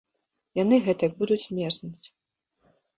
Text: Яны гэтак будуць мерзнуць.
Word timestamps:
Яны 0.63 0.75
гэтак 0.87 1.11
будуць 1.21 1.39
мерзнуць. 1.61 2.05